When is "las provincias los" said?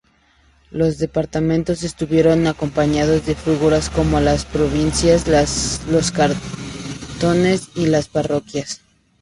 4.19-6.11